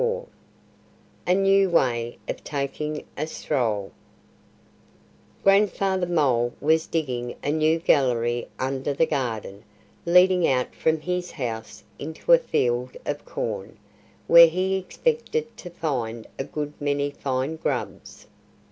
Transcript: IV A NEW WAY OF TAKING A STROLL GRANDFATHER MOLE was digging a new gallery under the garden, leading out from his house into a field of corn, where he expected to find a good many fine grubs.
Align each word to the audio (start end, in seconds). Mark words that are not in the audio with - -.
IV 0.01 0.23
A 1.27 1.35
NEW 1.35 1.69
WAY 1.69 2.17
OF 2.27 2.43
TAKING 2.43 3.03
A 3.15 3.27
STROLL 3.27 3.91
GRANDFATHER 5.43 6.07
MOLE 6.07 6.51
was 6.59 6.87
digging 6.87 7.35
a 7.43 7.51
new 7.51 7.77
gallery 7.77 8.47
under 8.57 8.95
the 8.95 9.05
garden, 9.05 9.63
leading 10.07 10.47
out 10.47 10.73
from 10.73 11.01
his 11.01 11.29
house 11.33 11.83
into 11.99 12.33
a 12.33 12.39
field 12.39 12.97
of 13.05 13.23
corn, 13.25 13.77
where 14.25 14.47
he 14.47 14.75
expected 14.75 15.55
to 15.57 15.69
find 15.69 16.25
a 16.39 16.45
good 16.45 16.73
many 16.81 17.11
fine 17.11 17.55
grubs. 17.57 18.25